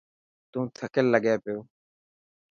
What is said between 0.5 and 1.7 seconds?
تون ٿڪيل لگي پيو.